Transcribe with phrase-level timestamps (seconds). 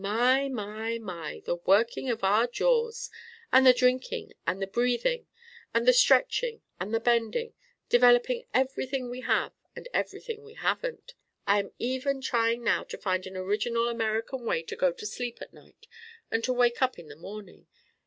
[0.03, 1.43] My, my, my!
[1.45, 3.11] The working of our jaws!
[3.53, 5.27] And the drinking and the breathing;
[5.75, 7.53] and the stretching and the bending:
[7.87, 11.13] developing everything we have and everything we haven't!
[11.45, 15.37] I am even trying now to find an original American way to go to sleep
[15.39, 15.85] at night
[16.31, 17.67] and to wake up in the morning!